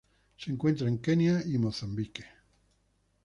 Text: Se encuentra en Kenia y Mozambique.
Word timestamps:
Se 0.35 0.49
encuentra 0.51 0.87
en 0.87 0.97
Kenia 0.97 1.43
y 1.45 1.59
Mozambique. 1.59 2.25